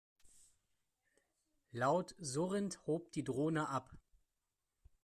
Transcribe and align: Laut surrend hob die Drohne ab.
Laut 1.73 2.15
surrend 2.23 2.79
hob 2.87 3.11
die 3.11 3.23
Drohne 3.23 3.69
ab. 3.69 3.95